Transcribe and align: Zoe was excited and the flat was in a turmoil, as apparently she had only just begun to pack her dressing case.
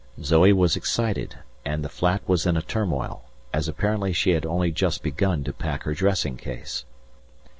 Zoe 0.19 0.51
was 0.51 0.75
excited 0.75 1.35
and 1.63 1.85
the 1.85 1.87
flat 1.87 2.27
was 2.27 2.47
in 2.47 2.57
a 2.57 2.63
turmoil, 2.63 3.23
as 3.53 3.67
apparently 3.67 4.13
she 4.13 4.31
had 4.31 4.47
only 4.47 4.71
just 4.71 5.03
begun 5.03 5.43
to 5.43 5.53
pack 5.53 5.83
her 5.83 5.93
dressing 5.93 6.37
case. 6.37 6.85